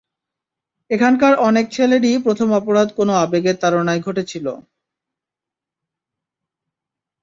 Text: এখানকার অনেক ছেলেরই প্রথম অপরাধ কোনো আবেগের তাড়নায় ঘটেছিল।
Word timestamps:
এখানকার 0.91 1.33
অনেক 1.47 1.65
ছেলেরই 1.71 2.13
প্রথম 2.25 2.49
অপরাধ 2.59 2.87
কোনো 2.97 3.13
আবেগের 3.23 3.55
তাড়নায় 3.61 4.01
ঘটেছিল। 4.07 4.45